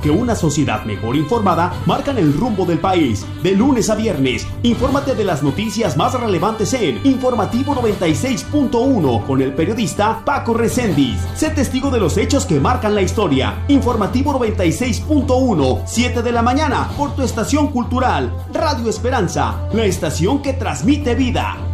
[0.00, 3.26] porque una sociedad mejor informada marcan el rumbo del país.
[3.42, 9.52] De lunes a viernes, infórmate de las noticias más relevantes en Informativo 96.1 con el
[9.52, 11.20] periodista Paco Recendis.
[11.34, 13.62] Sé testigo de los hechos que marcan la historia.
[13.68, 20.54] Informativo 96.1, 7 de la mañana, por tu estación cultural, Radio Esperanza, la estación que
[20.54, 21.69] transmite vida.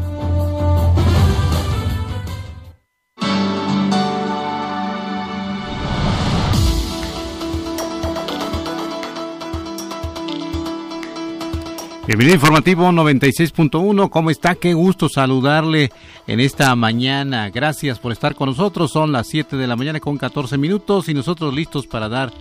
[12.06, 14.55] Bienvenido informativo 96.1, ¿cómo está?
[14.55, 15.91] Qué gusto saludarle
[16.29, 17.51] en esta mañana.
[17.51, 18.92] Gracias por estar con nosotros.
[18.92, 22.32] Son las 7 de la mañana con 14 minutos y nosotros listos para dar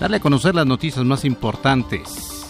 [0.00, 2.46] darle a conocer las noticias más importantes.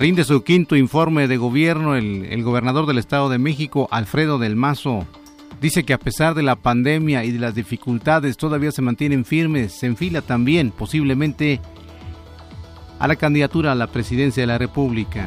[0.00, 4.56] Rinde su quinto informe de gobierno el, el gobernador del Estado de México, Alfredo del
[4.56, 5.06] Mazo.
[5.60, 9.78] Dice que a pesar de la pandemia y de las dificultades todavía se mantienen firmes,
[9.78, 11.60] se enfila también posiblemente
[12.98, 15.24] a la candidatura a la presidencia de la República.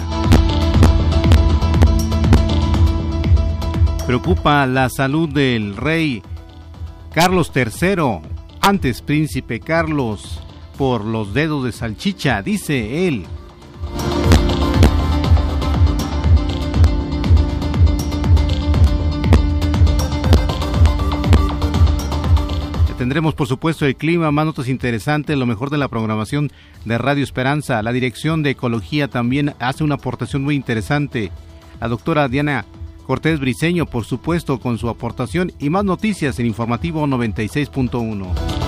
[4.05, 6.23] Preocupa la salud del rey
[7.13, 8.19] Carlos III,
[8.61, 10.39] antes príncipe Carlos,
[10.77, 13.25] por los dedos de salchicha, dice él.
[22.97, 26.51] Tendremos, por supuesto, el clima, más notas interesantes, lo mejor de la programación
[26.83, 27.83] de Radio Esperanza.
[27.83, 31.31] La Dirección de Ecología también hace una aportación muy interesante.
[31.79, 32.65] La doctora Diana
[33.05, 38.66] Cortés Briceño, por supuesto, con su aportación y más noticias en Informativo 96.1.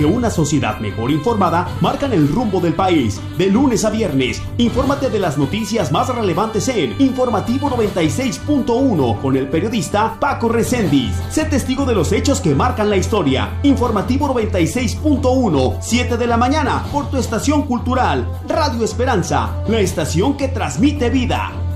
[0.00, 3.20] porque una sociedad mejor informada marcan el rumbo del país.
[3.36, 9.48] De lunes a viernes, infórmate de las noticias más relevantes en Informativo 96.1 con el
[9.48, 11.14] periodista Paco Recendis.
[11.28, 13.58] Sé testigo de los hechos que marcan la historia.
[13.62, 20.48] Informativo 96.1, 7 de la mañana, por tu estación cultural, Radio Esperanza, la estación que
[20.48, 21.69] transmite vida.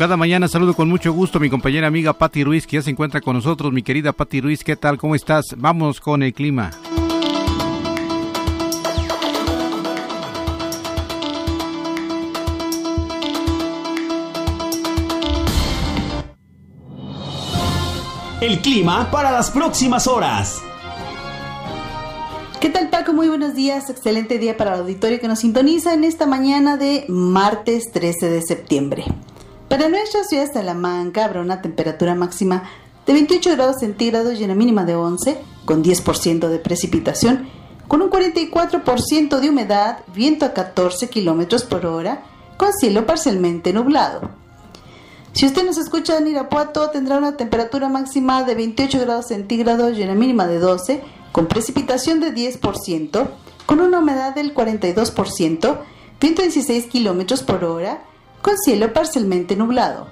[0.00, 2.88] Cada mañana saludo con mucho gusto a mi compañera amiga Patti Ruiz, que ya se
[2.88, 3.70] encuentra con nosotros.
[3.70, 4.96] Mi querida Patti Ruiz, ¿qué tal?
[4.96, 5.54] ¿Cómo estás?
[5.58, 6.70] Vamos con el clima.
[18.40, 20.62] El clima para las próximas horas.
[22.58, 23.12] ¿Qué tal Paco?
[23.12, 27.04] Muy buenos días, excelente día para el auditorio que nos sintoniza en esta mañana de
[27.08, 29.04] martes 13 de septiembre.
[29.70, 32.64] Para nuestra ciudad de Salamanca habrá una temperatura máxima
[33.06, 37.48] de 28 grados centígrados y una mínima de 11, con 10% de precipitación,
[37.86, 42.24] con un 44% de humedad, viento a 14 kilómetros por hora,
[42.56, 44.32] con cielo parcialmente nublado.
[45.34, 50.02] Si usted nos escucha en Irapuato, tendrá una temperatura máxima de 28 grados centígrados y
[50.02, 51.00] una mínima de 12,
[51.30, 53.28] con precipitación de 10%,
[53.66, 55.78] con una humedad del 42%,
[56.20, 58.02] viento a 16 kilómetros por hora,
[58.42, 60.08] con cielo parcialmente nublado.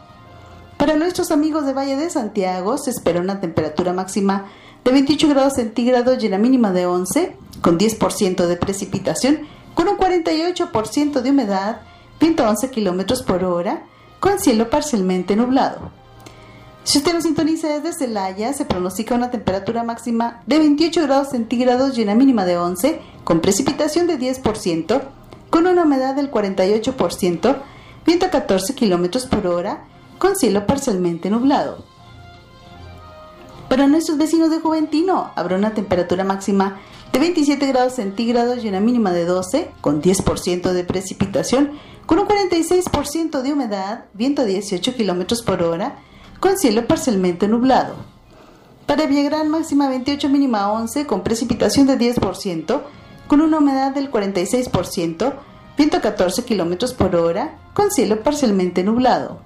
[0.77, 4.47] Para nuestros amigos de Valle de Santiago se espera una temperatura máxima
[4.85, 9.41] de 28 grados centígrados y una mínima de 11, con 10% de precipitación,
[9.75, 11.81] con un 48% de humedad,
[12.21, 13.85] viento 11 kilómetros por hora,
[14.21, 15.91] con cielo parcialmente nublado.
[16.85, 21.99] Si usted lo sintoniza desde Celaya, se pronostica una temperatura máxima de 28 grados centígrados
[21.99, 25.03] y una mínima de 11, con precipitación de 10%,
[25.51, 27.57] con una humedad del 48%,
[28.09, 29.85] viento a 14 kilómetros por hora,
[30.17, 31.85] con cielo parcialmente nublado.
[33.69, 36.81] Para nuestros vecinos de Juventino habrá una temperatura máxima
[37.13, 41.73] de 27 grados centígrados y una mínima de 12, con 10% de precipitación,
[42.07, 45.99] con un 46% de humedad, viento a 18 kilómetros por hora,
[46.41, 47.95] con cielo parcialmente nublado.
[48.87, 52.81] Para Villagrán máxima 28, mínima 11, con precipitación de 10%,
[53.27, 55.35] con una humedad del 46%,
[55.79, 59.39] viento a 14 kilómetros por hora, con cielo parcialmente nublado.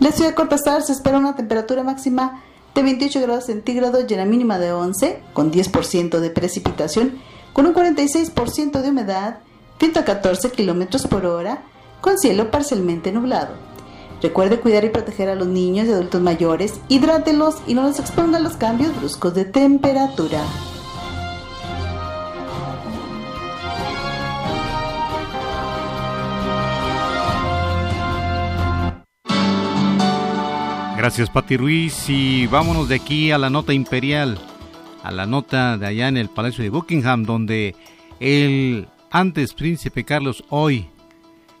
[0.00, 2.42] La ciudad de Cortázar se espera una temperatura máxima
[2.74, 7.18] de 28 grados centígrados y una mínima de 11, con 10% de precipitación,
[7.52, 9.38] con un 46% de humedad,
[9.80, 11.62] viento a 14 kilómetros por hora,
[12.00, 13.54] con cielo parcialmente nublado.
[14.20, 18.38] Recuerde cuidar y proteger a los niños y adultos mayores, hidrátelos y no los exponga
[18.38, 20.42] a los cambios bruscos de temperatura.
[30.98, 32.06] Gracias, Pati Ruiz.
[32.08, 34.36] Y vámonos de aquí a la nota imperial,
[35.04, 37.76] a la nota de allá en el Palacio de Buckingham, donde
[38.18, 40.88] el antes príncipe Carlos, hoy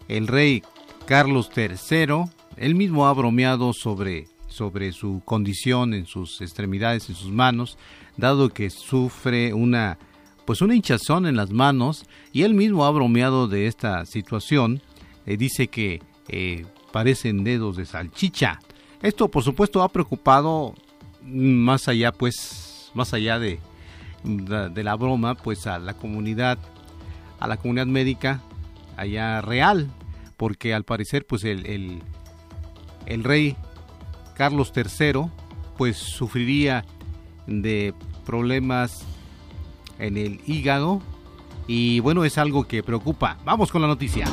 [0.08, 0.64] el rey
[1.06, 2.24] Carlos III,
[2.56, 7.78] él mismo ha bromeado sobre, sobre su condición en sus extremidades, en sus manos,
[8.16, 9.98] dado que sufre una
[10.46, 14.82] pues una hinchazón en las manos y él mismo ha bromeado de esta situación.
[15.26, 18.58] Eh, dice que eh, parecen dedos de salchicha.
[19.02, 20.74] Esto por supuesto ha preocupado
[21.22, 23.60] más allá pues más allá de,
[24.24, 26.58] de la broma pues a la comunidad
[27.38, 28.40] a la comunidad médica
[28.96, 29.90] allá real
[30.36, 32.02] porque al parecer pues el, el,
[33.06, 33.56] el rey
[34.34, 35.30] Carlos III
[35.76, 36.84] pues sufriría
[37.46, 37.94] de
[38.24, 39.04] problemas
[39.98, 41.00] en el hígado
[41.66, 43.36] y bueno, es algo que preocupa.
[43.44, 44.26] Vamos con la noticia.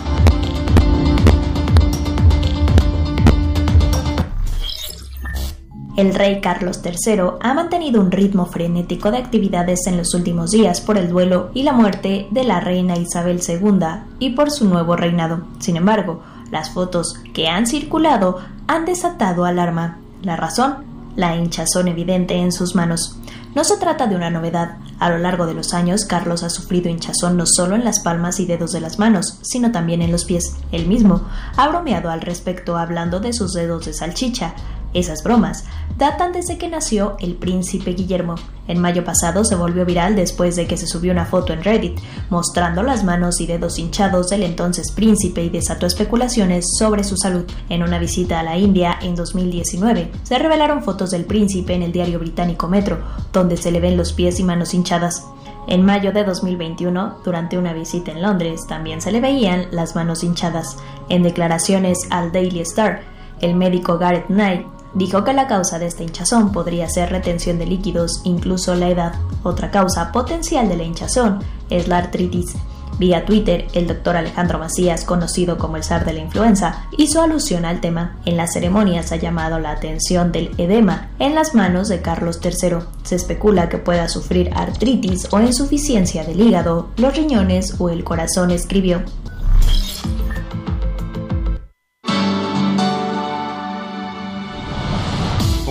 [5.96, 10.82] El rey Carlos III ha mantenido un ritmo frenético de actividades en los últimos días
[10.82, 13.80] por el duelo y la muerte de la reina Isabel II
[14.20, 15.44] y por su nuevo reinado.
[15.60, 16.22] Sin embargo,
[16.52, 20.00] las fotos que han circulado han desatado alarma.
[20.22, 20.84] La razón,
[21.16, 23.18] la hinchazón evidente en sus manos.
[23.56, 24.78] No se trata de una novedad.
[25.00, 28.42] A lo largo de los años, Carlos ha sufrido hinchazón no solo en las palmas
[28.42, 30.58] y dedos de las manos, sino también en los pies.
[30.74, 31.22] Él mismo
[31.56, 34.56] ha bromeado al respecto hablando de sus dedos de salchicha.
[34.96, 35.66] Esas bromas
[35.98, 38.36] datan desde que nació el príncipe Guillermo.
[38.70, 42.00] En mayo pasado se volvió viral después de que se subió una foto en Reddit
[42.30, 47.44] mostrando las manos y dedos hinchados del entonces príncipe y desató especulaciones sobre su salud.
[47.68, 51.92] En una visita a la India en 2019 se revelaron fotos del príncipe en el
[51.92, 53.04] diario británico Metro,
[53.34, 55.26] donde se le ven los pies y manos hinchadas.
[55.68, 60.24] En mayo de 2021, durante una visita en Londres, también se le veían las manos
[60.24, 60.78] hinchadas.
[61.10, 63.02] En declaraciones al Daily Star,
[63.42, 67.68] el médico Gareth Knight dijo que la causa de esta hinchazón podría ser retención de
[67.68, 69.14] líquidos, incluso la edad.
[69.44, 71.40] Otra causa potencial de la hinchazón
[71.70, 72.56] es la artritis.
[72.98, 77.66] Vía Twitter, el doctor Alejandro Macías, conocido como el zar de la influenza, hizo alusión
[77.66, 78.18] al tema.
[78.26, 82.78] En las ceremonias ha llamado la atención del edema en las manos de Carlos III.
[83.04, 88.52] Se especula que pueda sufrir artritis o insuficiencia del hígado, los riñones o el corazón,
[88.52, 89.02] escribió.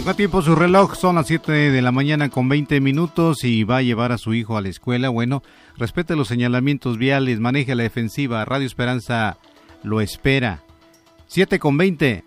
[0.05, 3.79] Ponga tiempo su reloj, son las 7 de la mañana con 20 minutos y va
[3.79, 5.09] a llevar a su hijo a la escuela.
[5.09, 5.43] Bueno,
[5.79, 8.45] respete los señalamientos viales, maneje la defensiva.
[8.45, 9.39] Radio Esperanza
[9.83, 10.62] lo espera.
[11.29, 12.23] 7 con 20.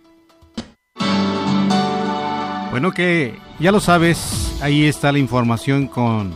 [2.71, 6.35] Bueno, que ya lo sabes, ahí está la información con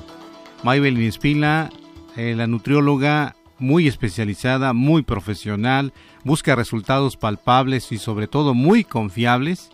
[0.62, 1.72] Maybelline Espina,
[2.18, 5.92] eh, la nutrióloga muy especializada, muy profesional,
[6.24, 9.72] busca resultados palpables y sobre todo muy confiables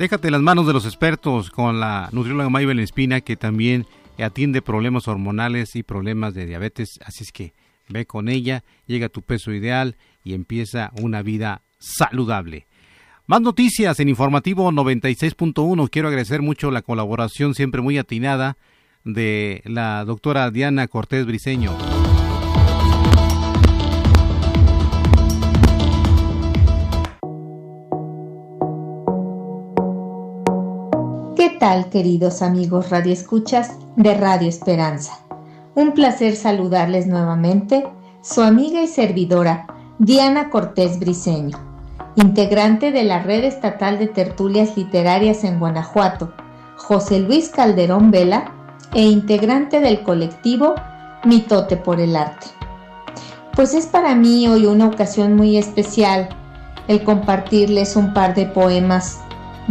[0.00, 3.84] Déjate las manos de los expertos con la nutrióloga Maybel Espina que también
[4.18, 6.98] atiende problemas hormonales y problemas de diabetes.
[7.04, 7.52] Así es que
[7.90, 12.66] ve con ella, llega a tu peso ideal y empieza una vida saludable.
[13.26, 15.90] Más noticias en Informativo 96.1.
[15.90, 18.56] Quiero agradecer mucho la colaboración siempre muy atinada
[19.04, 21.76] de la doctora Diana Cortés Briceño.
[31.60, 35.12] Tal, queridos amigos radioescuchas de Radio Esperanza?
[35.74, 37.86] Un placer saludarles nuevamente,
[38.22, 39.66] su amiga y servidora
[39.98, 41.58] Diana Cortés Briceño,
[42.16, 46.32] integrante de la Red Estatal de Tertulias Literarias en Guanajuato,
[46.76, 48.54] José Luis Calderón Vela,
[48.94, 50.74] e integrante del colectivo
[51.24, 52.46] Mitote por el Arte.
[53.54, 56.30] Pues es para mí hoy una ocasión muy especial
[56.88, 59.20] el compartirles un par de poemas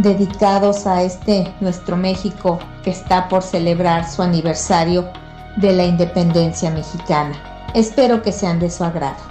[0.02, 5.10] dedicados a este nuestro México que está por celebrar su aniversario
[5.56, 7.34] de la independencia mexicana.
[7.74, 9.22] Espero que sean de su agrado.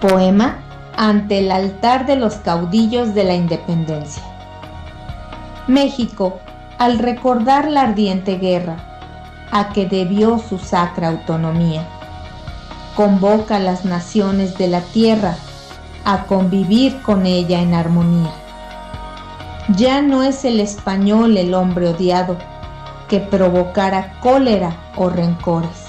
[0.00, 0.58] Poema
[0.96, 4.22] ante el altar de los caudillos de la independencia.
[5.66, 6.38] México,
[6.78, 8.76] al recordar la ardiente guerra
[9.50, 11.86] a que debió su sacra autonomía,
[12.94, 15.36] convoca a las naciones de la tierra
[16.04, 18.30] a convivir con ella en armonía
[19.76, 22.36] ya no es el español el hombre odiado
[23.08, 25.86] que provocara cólera o rencores.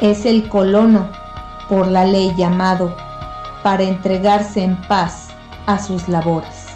[0.00, 1.08] Es el colono
[1.68, 2.96] por la ley llamado
[3.62, 5.28] para entregarse en paz
[5.66, 6.66] a sus labores.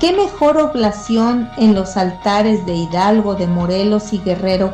[0.00, 4.72] ¿Qué mejor oblación en los altares de Hidalgo, de Morelos y Guerrero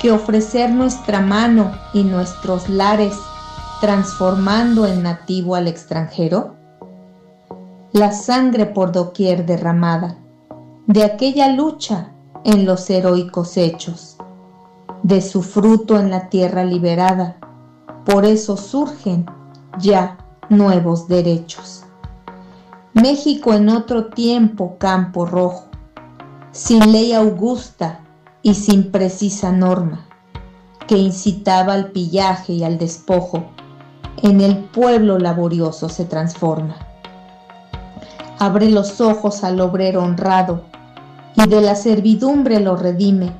[0.00, 3.14] que ofrecer nuestra mano y nuestros lares
[3.80, 6.61] transformando en nativo al extranjero?
[7.92, 10.16] La sangre por doquier derramada
[10.86, 14.16] de aquella lucha en los heroicos hechos.
[15.02, 17.36] de su fruto en la tierra liberada.
[18.04, 19.26] Por eso surgen
[19.80, 20.16] ya
[20.48, 21.82] nuevos derechos.
[22.94, 25.64] México en otro tiempo campo rojo,
[26.52, 27.98] sin ley augusta
[28.42, 30.06] y sin precisa norma,
[30.86, 33.42] que incitaba al pillaje y al despojo,
[34.22, 36.91] en el pueblo laborioso se transforma.
[38.42, 40.62] Abre los ojos al obrero honrado
[41.36, 43.30] y de la servidumbre lo redime,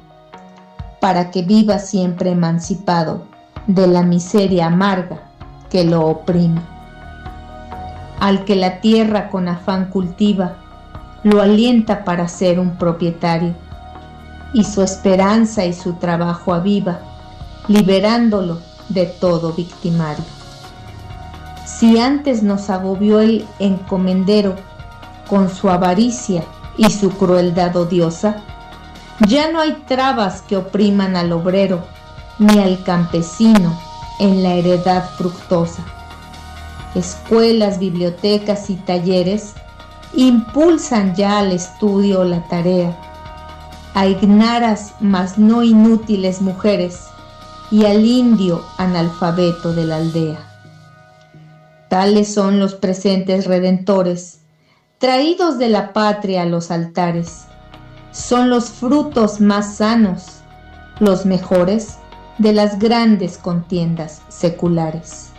[1.00, 3.24] para que viva siempre emancipado
[3.66, 5.18] de la miseria amarga
[5.70, 6.60] que lo oprime.
[8.20, 10.52] Al que la tierra con afán cultiva,
[11.24, 13.54] lo alienta para ser un propietario,
[14.54, 17.00] y su esperanza y su trabajo aviva,
[17.66, 20.24] liberándolo de todo victimario.
[21.64, 24.54] Si antes nos agobió el encomendero
[25.32, 26.44] con su avaricia
[26.76, 28.42] y su crueldad odiosa,
[29.26, 31.82] ya no hay trabas que opriman al obrero
[32.38, 33.80] ni al campesino
[34.20, 35.82] en la heredad fructosa.
[36.94, 39.54] Escuelas, bibliotecas y talleres
[40.14, 42.94] impulsan ya al estudio la tarea,
[43.94, 47.06] a ignaras mas no inútiles mujeres
[47.70, 50.40] y al indio analfabeto de la aldea.
[51.88, 54.41] Tales son los presentes redentores,
[55.02, 57.46] traídos de la patria a los altares.
[58.12, 60.42] Son los frutos más sanos,
[61.00, 61.96] los mejores
[62.38, 65.30] de las grandes contiendas seculares.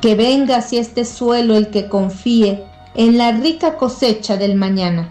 [0.00, 5.08] Que venga hacia este suelo el que confíe en la rica cosecha del mañana,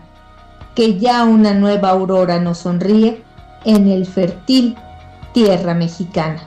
[0.73, 3.21] que ya una nueva aurora nos sonríe
[3.65, 4.77] en el fértil
[5.33, 6.41] tierra mexicana.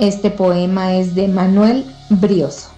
[0.00, 2.75] Este poema es de Manuel Brioso.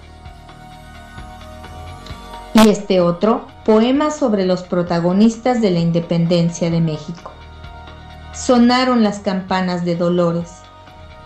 [2.65, 7.33] Y este otro, poema sobre los protagonistas de la independencia de México
[8.33, 10.50] sonaron las campanas de dolores,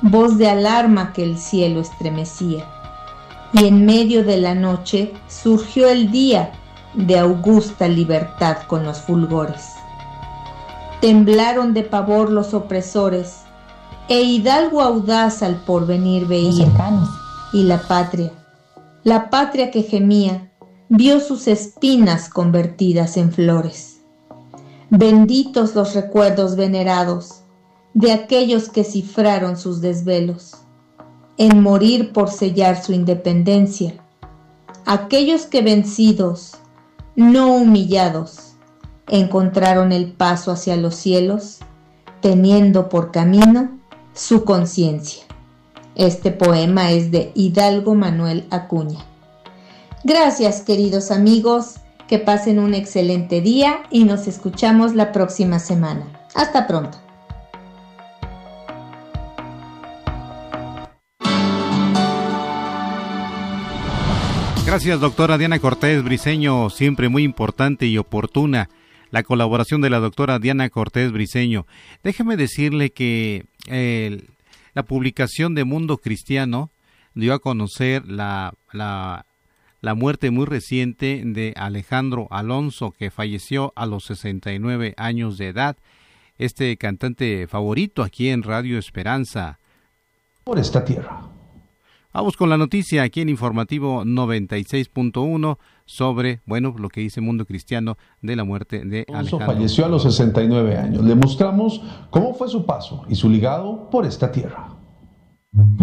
[0.01, 2.65] voz de alarma que el cielo estremecía.
[3.53, 6.53] Y en medio de la noche surgió el día
[6.95, 9.73] de augusta libertad con los fulgores.
[11.01, 13.41] Temblaron de pavor los opresores,
[14.09, 16.67] e hidalgo audaz al porvenir veía.
[17.53, 18.31] Y la patria,
[19.05, 20.52] la patria que gemía,
[20.95, 24.03] vio sus espinas convertidas en flores.
[24.91, 27.45] Benditos los recuerdos venerados
[27.95, 30.53] de aquellos que cifraron sus desvelos
[31.39, 33.95] en morir por sellar su independencia,
[34.85, 36.59] aquellos que vencidos,
[37.17, 38.53] no humillados,
[39.09, 41.61] encontraron el paso hacia los cielos,
[42.21, 43.81] teniendo por camino
[44.13, 45.25] su conciencia.
[45.95, 49.07] Este poema es de Hidalgo Manuel Acuña.
[50.05, 51.77] Gracias queridos amigos
[52.09, 56.05] que pasen un excelente día y nos escuchamos la próxima semana.
[56.35, 56.99] Hasta pronto.
[64.67, 68.71] Gracias, doctora Diana Cortés Briseño, siempre muy importante y oportuna
[69.11, 71.67] la colaboración de la doctora Diana Cortés Briseño.
[72.03, 73.47] Déjeme decirle que
[74.75, 76.73] la publicación de Mundo Cristiano
[77.15, 79.27] dio a conocer la, la
[79.83, 85.77] la muerte muy reciente de Alejandro Alonso, que falleció a los 69 años de edad,
[86.39, 89.59] este cantante favorito aquí en Radio Esperanza.
[90.45, 91.29] Por esta tierra.
[92.15, 97.97] Vamos con la noticia aquí en Informativo 96.1 sobre, bueno, lo que dice Mundo Cristiano
[98.21, 99.47] de la muerte de Alejandro.
[99.47, 101.05] falleció a los 69 años.
[101.05, 104.72] Le mostramos cómo fue su paso y su ligado por esta tierra.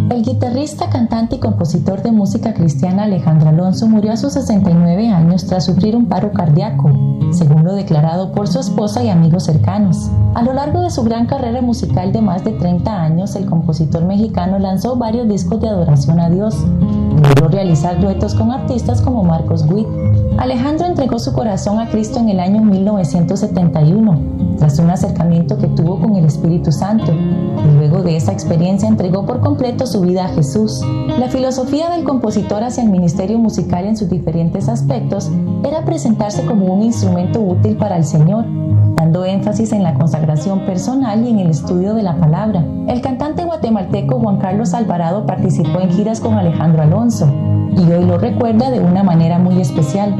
[0.09, 5.45] El guitarrista, cantante y compositor de música cristiana Alejandro Alonso murió a sus 69 años
[5.45, 6.89] tras sufrir un paro cardíaco,
[7.31, 10.09] según lo declarado por su esposa y amigos cercanos.
[10.33, 14.05] A lo largo de su gran carrera musical de más de 30 años, el compositor
[14.05, 16.55] mexicano lanzó varios discos de adoración a Dios.
[17.29, 19.88] Logró realizar duetos con artistas como Marcos Witt.
[20.39, 24.19] Alejandro entregó su corazón a Cristo en el año 1971,
[24.57, 29.27] tras un acercamiento que tuvo con el Espíritu Santo, y luego de esa experiencia entregó
[29.27, 30.81] por completo su vida a Jesús.
[31.19, 35.29] La filosofía del compositor hacia el ministerio musical en sus diferentes aspectos
[35.63, 38.45] era presentarse como un instrumento útil para el Señor,
[39.00, 42.65] dando énfasis en la consagración personal y en el estudio de la palabra.
[42.89, 47.34] El cantante guatemalteco Juan Carlos Alvarado participó en giras con Alejandro Alonso
[47.77, 50.18] y hoy lo recuerda de una manera muy especial.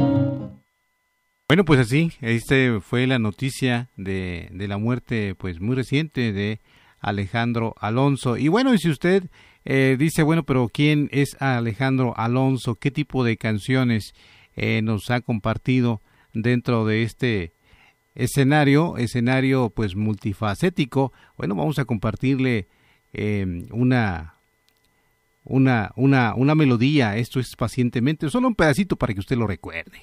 [1.46, 6.60] Bueno, pues así, este fue la noticia de, de la muerte pues muy reciente de
[7.00, 8.38] Alejandro Alonso.
[8.38, 9.24] Y bueno, y si usted
[9.66, 12.76] eh, dice, bueno, pero ¿quién es Alejandro Alonso?
[12.76, 14.14] ¿Qué tipo de canciones
[14.56, 16.00] eh, nos ha compartido
[16.32, 17.52] dentro de este
[18.14, 22.68] escenario, escenario pues multifacético, bueno, vamos a compartirle
[23.12, 24.34] eh, una,
[25.44, 30.00] una, una, una melodía, esto es pacientemente, solo un pedacito para que usted lo recuerde.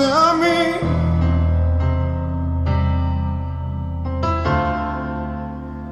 [0.00, 0.46] A mí.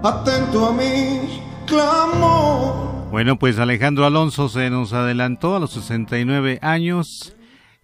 [0.03, 3.11] Atento a mí, clamor.
[3.11, 7.35] Bueno, pues Alejandro Alonso se nos adelantó a los 69 años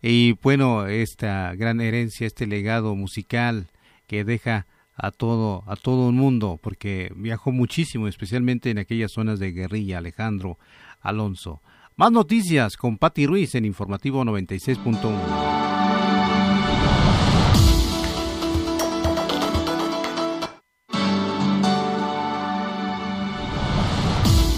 [0.03, 3.69] y bueno, esta gran herencia, este legado musical
[4.07, 9.38] que deja a todo a todo el mundo porque viajó muchísimo, especialmente en aquellas zonas
[9.38, 10.59] de guerrilla, Alejandro
[11.00, 11.61] Alonso.
[11.97, 15.57] Más noticias con Patti Ruiz en Informativo 96.1.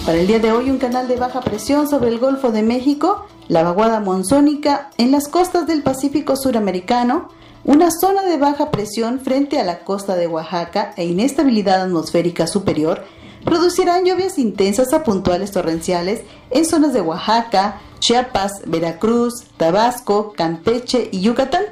[0.04, 3.28] Para el día de hoy, un canal de baja presión sobre el Golfo de México,
[3.48, 7.28] la vaguada monzónica en las costas del Pacífico Suramericano,
[7.64, 13.04] una zona de baja presión frente a la costa de Oaxaca e inestabilidad atmosférica superior
[13.44, 21.20] producirán lluvias intensas a puntuales torrenciales en zonas de Oaxaca, Chiapas, Veracruz, Tabasco, Campeche y
[21.20, 21.64] Yucatán.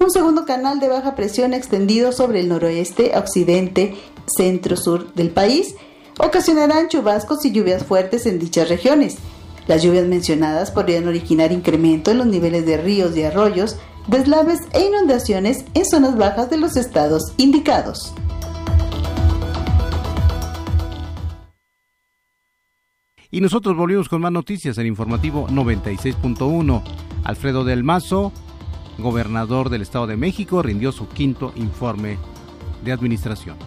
[0.00, 5.74] Un segundo canal de baja presión extendido sobre el noroeste, occidente, centro-sur del país
[6.18, 9.18] ocasionarán chubascos y lluvias fuertes en dichas regiones.
[9.68, 14.86] Las lluvias mencionadas podrían originar incremento en los niveles de ríos y arroyos, deslaves e
[14.86, 18.14] inundaciones en zonas bajas de los estados indicados.
[23.30, 26.82] Y nosotros volvimos con más noticias en informativo 96.1.
[27.24, 28.32] Alfredo del Mazo,
[28.96, 32.16] gobernador del Estado de México, rindió su quinto informe
[32.82, 33.58] de administración.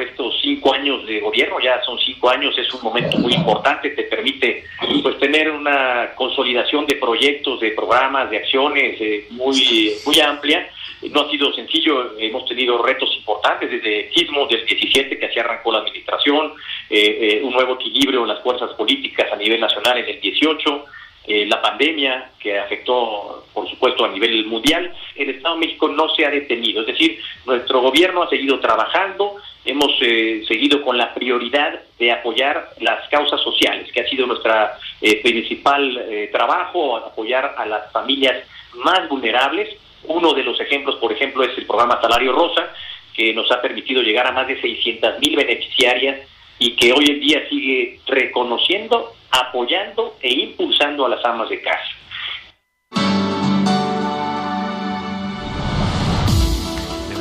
[0.00, 4.04] Estos cinco años de gobierno, ya son cinco años, es un momento muy importante, te
[4.04, 4.64] permite
[5.02, 10.68] pues tener una consolidación de proyectos, de programas, de acciones eh, muy, muy amplia.
[11.12, 15.70] No ha sido sencillo, hemos tenido retos importantes desde sismo del 17 que así arrancó
[15.70, 16.52] la administración,
[16.88, 20.84] eh, eh, un nuevo equilibrio en las fuerzas políticas a nivel nacional en el 18,
[21.28, 26.08] eh, la pandemia que afectó, por supuesto, a nivel mundial, el Estado de México no
[26.14, 26.82] se ha detenido.
[26.82, 29.34] Es decir, nuestro gobierno ha seguido trabajando,
[29.66, 34.52] hemos eh, seguido con la prioridad de apoyar las causas sociales, que ha sido nuestro
[35.00, 39.76] eh, principal trabajo, apoyar a las familias más vulnerables.
[40.04, 42.72] Uno de los ejemplos, por ejemplo, es el programa Salario Rosa,
[43.14, 46.20] que nos ha permitido llegar a más de 600 mil beneficiarias
[46.58, 51.95] y que hoy en día sigue reconociendo apoyando e impulsando a las amas de casa.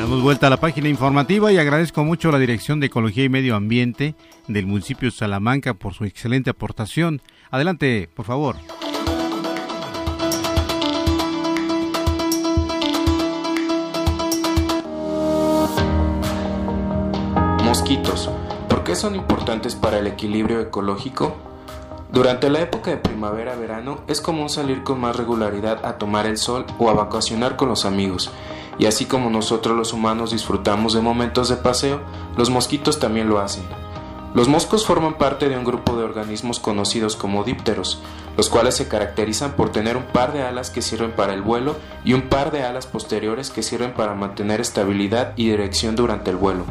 [0.05, 3.29] Damos vuelta a la página informativa y agradezco mucho a la Dirección de Ecología y
[3.29, 4.13] Medio Ambiente
[4.47, 7.23] del municipio de Salamanca por su excelente aportación.
[7.49, 8.57] Adelante, por favor.
[17.63, 18.29] Mosquitos.
[18.69, 21.35] ¿Por qué son importantes para el equilibrio ecológico?
[22.11, 26.67] Durante la época de primavera-verano es común salir con más regularidad a tomar el sol
[26.77, 28.31] o a vacacionar con los amigos,
[28.77, 32.01] y así como nosotros los humanos disfrutamos de momentos de paseo,
[32.37, 33.63] los mosquitos también lo hacen.
[34.33, 38.01] Los moscos forman parte de un grupo de organismos conocidos como dípteros,
[38.35, 41.77] los cuales se caracterizan por tener un par de alas que sirven para el vuelo
[42.03, 46.35] y un par de alas posteriores que sirven para mantener estabilidad y dirección durante el
[46.35, 46.65] vuelo.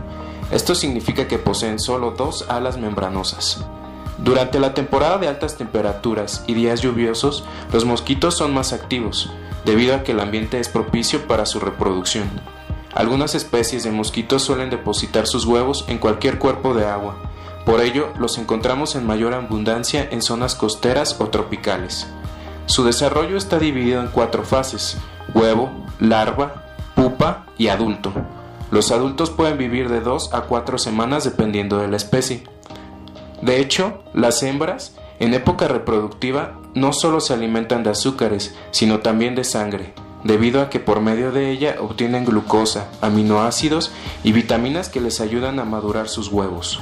[0.51, 3.65] Esto significa que poseen solo dos alas membranosas.
[4.25, 9.31] Durante la temporada de altas temperaturas y días lluviosos, los mosquitos son más activos,
[9.67, 12.31] debido a que el ambiente es propicio para su reproducción.
[12.95, 17.17] Algunas especies de mosquitos suelen depositar sus huevos en cualquier cuerpo de agua,
[17.67, 22.07] por ello los encontramos en mayor abundancia en zonas costeras o tropicales.
[22.65, 24.97] Su desarrollo está dividido en cuatro fases,
[25.35, 28.11] huevo, larva, pupa y adulto.
[28.71, 32.54] Los adultos pueden vivir de 2 a 4 semanas dependiendo de la especie.
[33.45, 39.35] De hecho, las hembras, en época reproductiva, no solo se alimentan de azúcares, sino también
[39.35, 45.03] de sangre, debido a que por medio de ella obtienen glucosa, aminoácidos y vitaminas que
[45.03, 46.81] les ayudan a madurar sus huevos.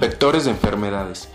[0.00, 1.28] vectores de enfermedades.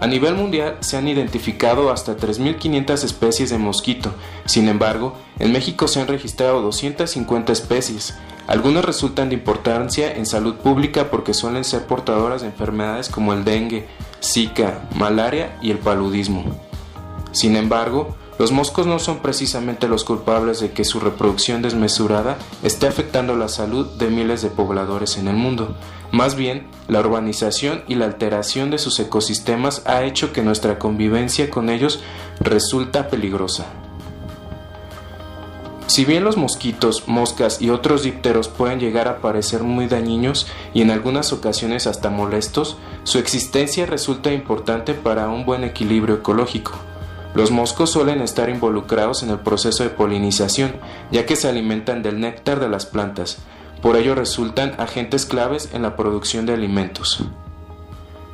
[0.00, 4.12] A nivel mundial se han identificado hasta 3.500 especies de mosquito,
[4.46, 8.16] sin embargo, en México se han registrado 250 especies.
[8.48, 13.44] Algunas resultan de importancia en salud pública porque suelen ser portadoras de enfermedades como el
[13.44, 13.86] dengue,
[14.22, 16.44] zika, malaria y el paludismo.
[17.32, 22.86] Sin embargo, los moscos no son precisamente los culpables de que su reproducción desmesurada esté
[22.86, 25.76] afectando la salud de miles de pobladores en el mundo.
[26.10, 31.50] Más bien, la urbanización y la alteración de sus ecosistemas ha hecho que nuestra convivencia
[31.50, 32.00] con ellos
[32.40, 33.66] resulta peligrosa.
[35.88, 40.82] Si bien los mosquitos, moscas y otros dípteros pueden llegar a parecer muy dañinos y
[40.82, 46.72] en algunas ocasiones hasta molestos, su existencia resulta importante para un buen equilibrio ecológico.
[47.34, 50.74] Los moscos suelen estar involucrados en el proceso de polinización,
[51.10, 53.38] ya que se alimentan del néctar de las plantas,
[53.80, 57.24] por ello resultan agentes claves en la producción de alimentos.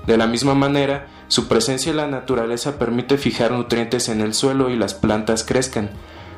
[0.08, 4.70] De la misma manera, su presencia en la naturaleza permite fijar nutrientes en el suelo
[4.70, 5.90] y las plantas crezcan.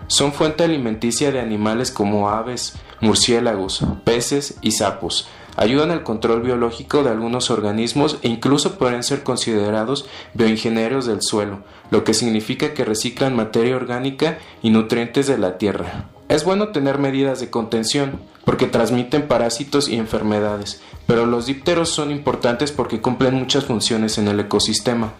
[0.09, 7.03] Son fuente alimenticia de animales como aves, murciélagos, peces y sapos, ayudan al control biológico
[7.03, 12.85] de algunos organismos e incluso pueden ser considerados bioingenieros del suelo, lo que significa que
[12.85, 16.09] reciclan materia orgánica y nutrientes de la tierra.
[16.29, 22.11] Es bueno tener medidas de contención, porque transmiten parásitos y enfermedades, pero los dípteros son
[22.11, 25.13] importantes porque cumplen muchas funciones en el ecosistema.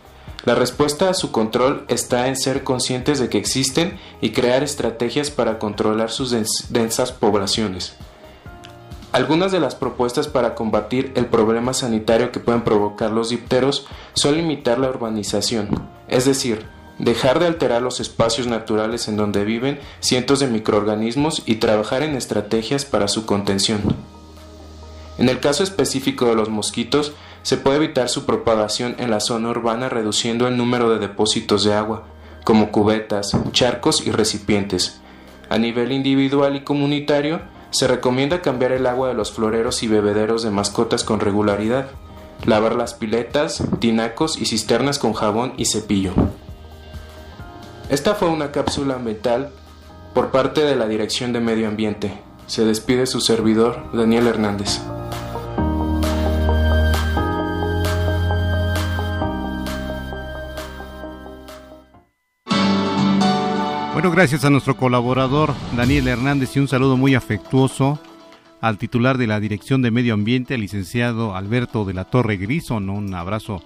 [0.47, 5.33] La respuesta a su control está en ser conscientes de que existen y crear estrategias
[5.33, 6.31] para controlar sus
[6.71, 7.97] densas poblaciones.
[9.11, 14.37] Algunas de las propuestas para combatir el problema sanitario que pueden provocar los dipteros son
[14.37, 15.69] limitar la urbanización,
[16.07, 16.65] es decir,
[17.01, 22.15] dejar de alterar los espacios naturales en donde viven cientos de microorganismos y trabajar en
[22.15, 23.81] estrategias para su contención.
[25.19, 27.15] En el caso específico de los mosquitos,
[27.47, 31.75] se puede evitar su propagación en la zona urbana reduciendo el número de depósitos de
[31.75, 32.03] agua,
[32.43, 35.01] como cubetas, charcos y recipientes.
[35.49, 40.43] A nivel individual y comunitario, se recomienda cambiar el agua de los floreros y bebederos
[40.43, 41.87] de mascotas con regularidad,
[42.45, 46.15] lavar las piletas, tinacos y cisternas con jabón y cepillo.
[47.91, 49.51] Esta fue una cápsula ambiental
[50.15, 52.13] por parte de la Dirección de Medio Ambiente.
[52.49, 54.81] Se despide su servidor, Daniel Hernández.
[63.97, 67.99] Bueno, gracias a nuestro colaborador Daniel Hernández y un saludo muy afectuoso
[68.61, 72.91] al titular de la Dirección de Medio Ambiente, el licenciado Alberto de la Torre Grison.
[72.91, 73.63] Un abrazo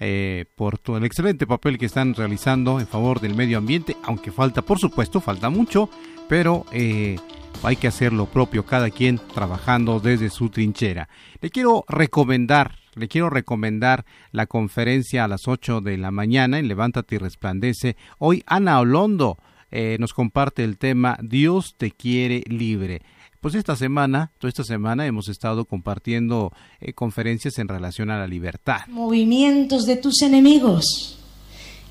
[0.00, 4.32] eh, por todo el excelente papel que están realizando en favor del medio ambiente, aunque
[4.32, 5.90] falta, por supuesto, falta mucho,
[6.30, 7.18] pero eh,
[7.62, 11.10] hay que hacer lo propio, cada quien trabajando desde su trinchera.
[11.42, 16.66] Le quiero recomendar le quiero recomendar la conferencia a las 8 de la mañana en
[16.66, 17.96] Levántate y Resplandece.
[18.18, 19.38] Hoy Ana Olondo
[19.70, 23.02] eh, nos comparte el tema Dios te quiere libre.
[23.40, 28.26] Pues esta semana, toda esta semana hemos estado compartiendo eh, conferencias en relación a la
[28.26, 28.80] libertad.
[28.88, 31.18] Movimientos de tus enemigos.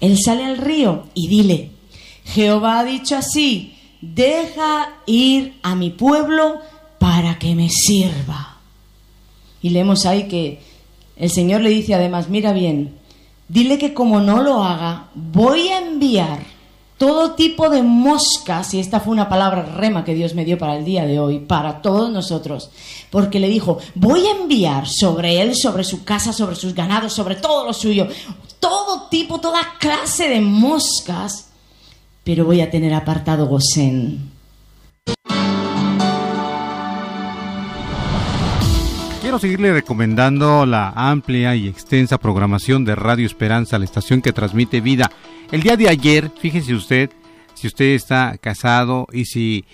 [0.02, 1.72] Él sale al río y dile,
[2.26, 6.60] Jehová ha dicho así, deja ir a mi pueblo
[7.00, 8.58] para que me sirva.
[9.62, 10.60] Y leemos ahí que
[11.16, 12.96] el Señor le dice además, mira bien,
[13.48, 16.57] dile que como no lo haga, voy a enviar
[16.98, 20.76] todo tipo de moscas, y esta fue una palabra rema que Dios me dio para
[20.76, 22.72] el día de hoy, para todos nosotros,
[23.12, 27.36] porque le dijo, voy a enviar sobre él, sobre su casa, sobre sus ganados, sobre
[27.36, 28.08] todo lo suyo,
[28.60, 31.50] todo tipo, toda clase de moscas,
[32.24, 34.32] pero voy a tener apartado Gosén.
[39.22, 44.82] Quiero seguirle recomendando la amplia y extensa programación de Radio Esperanza, la estación que transmite
[44.82, 45.12] vida
[45.52, 47.10] el día de ayer, fíjese usted,
[47.54, 49.66] si usted está casado y si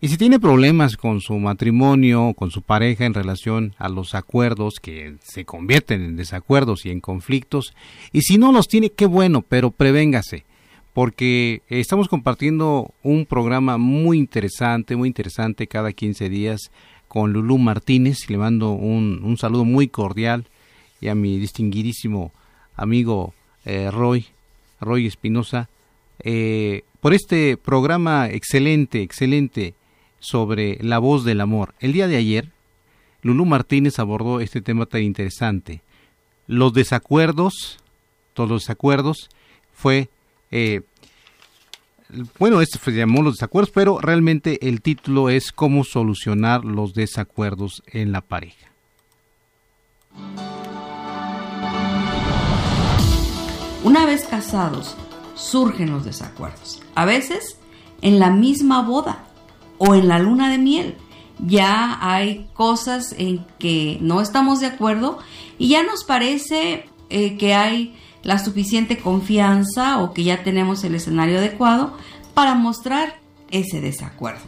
[0.00, 4.74] y si tiene problemas con su matrimonio, con su pareja en relación a los acuerdos
[4.80, 7.74] que se convierten en desacuerdos y en conflictos,
[8.12, 10.44] y si no los tiene, qué bueno, pero prevéngase,
[10.92, 16.70] porque estamos compartiendo un programa muy interesante, muy interesante cada 15 días
[17.08, 20.46] con Lulú Martínez, le mando un, un saludo muy cordial
[21.00, 22.32] y a mi distinguidísimo
[22.76, 23.34] amigo
[23.64, 24.26] eh, Roy,
[24.80, 25.68] Roy Espinosa,
[26.20, 29.74] eh, por este programa excelente, excelente
[30.20, 31.74] sobre la voz del amor.
[31.80, 32.50] El día de ayer,
[33.22, 35.82] Lulú Martínez abordó este tema tan interesante.
[36.46, 37.78] Los desacuerdos,
[38.34, 39.28] todos los desacuerdos,
[39.72, 40.08] fue,
[40.50, 40.82] eh,
[42.38, 47.82] bueno, este se llamó los desacuerdos, pero realmente el título es cómo solucionar los desacuerdos
[47.86, 48.68] en la pareja.
[53.84, 54.96] Una vez casados,
[55.34, 56.82] surgen los desacuerdos.
[56.94, 57.58] A veces
[58.02, 59.24] en la misma boda
[59.78, 60.96] o en la luna de miel.
[61.46, 65.18] Ya hay cosas en que no estamos de acuerdo
[65.56, 70.96] y ya nos parece eh, que hay la suficiente confianza o que ya tenemos el
[70.96, 71.96] escenario adecuado
[72.34, 74.42] para mostrar ese desacuerdo.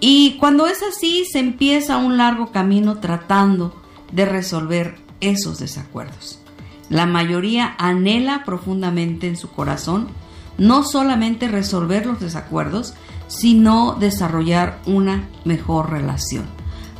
[0.00, 3.74] Y cuando es así, se empieza un largo camino tratando
[4.12, 6.37] de resolver esos desacuerdos.
[6.88, 10.08] La mayoría anhela profundamente en su corazón
[10.58, 12.94] no solamente resolver los desacuerdos,
[13.28, 16.46] sino desarrollar una mejor relación.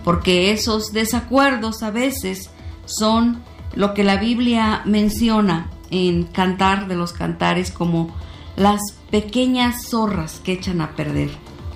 [0.05, 2.51] Porque esos desacuerdos a veces
[2.87, 3.42] son
[3.74, 8.14] lo que la Biblia menciona en Cantar de los Cantares como
[8.57, 11.31] las pequeñas zorras que echan a perder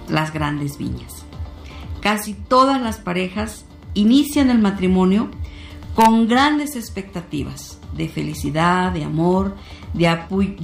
[0.09, 1.25] las grandes viñas.
[2.01, 5.31] Casi todas las parejas inician el matrimonio
[5.95, 9.57] con grandes expectativas de felicidad, de amor,
[9.93, 10.09] de,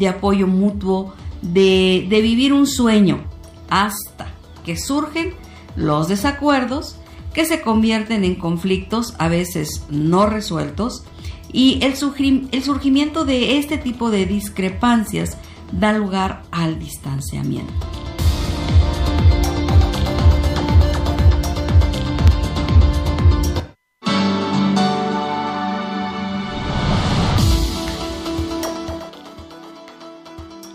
[0.08, 3.24] apoyo mutuo, de, vivir un sueño,
[3.68, 4.28] hasta
[4.64, 5.34] que surgen
[5.76, 6.96] los desacuerdos
[7.34, 11.04] que se convierten en conflictos a veces no resueltos
[11.52, 15.36] y el, surgimiento de este tipo de discrepancias
[15.72, 17.72] da lugar al distanciamiento.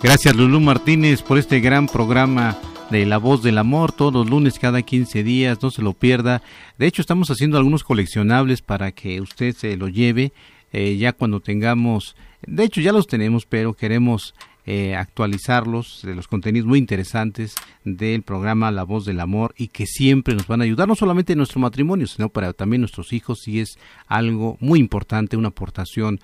[0.04, 2.58] Gracias Lulú Martínez por este gran programa
[2.92, 6.42] de La Voz del Amor todos los lunes cada 15 días, no se lo pierda.
[6.78, 10.34] De hecho estamos haciendo algunos coleccionables para que usted se lo lleve
[10.74, 14.36] eh, ya cuando tengamos, de hecho ya los tenemos, pero queremos
[14.66, 19.86] eh, actualizarlos de los contenidos muy interesantes del programa La Voz del Amor y que
[19.86, 23.48] siempre nos van a ayudar, no solamente en nuestro matrimonio, sino para también nuestros hijos
[23.48, 26.20] y es algo muy importante, una aportación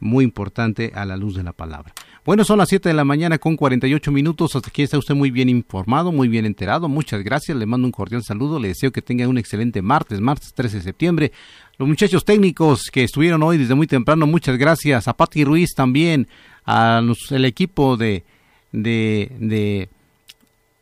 [0.00, 1.94] muy importante a la luz de la palabra.
[2.24, 4.54] Bueno, son las 7 de la mañana con 48 minutos.
[4.54, 6.88] Hasta aquí está usted muy bien informado, muy bien enterado.
[6.88, 7.56] Muchas gracias.
[7.56, 8.58] Le mando un cordial saludo.
[8.58, 11.32] Le deseo que tenga un excelente martes, martes 13 de septiembre.
[11.78, 15.08] Los muchachos técnicos que estuvieron hoy desde muy temprano, muchas gracias.
[15.08, 16.28] A Pati Ruiz también,
[16.66, 18.24] a el equipo de,
[18.70, 19.88] de, de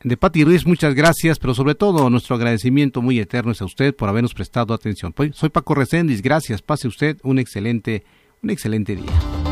[0.02, 3.94] de Pati Ruiz, muchas gracias, pero sobre todo nuestro agradecimiento muy eterno es a usted
[3.94, 5.12] por habernos prestado atención.
[5.32, 8.04] Soy Paco Recendis, gracias, pase usted un excelente
[8.42, 9.47] un excelente día.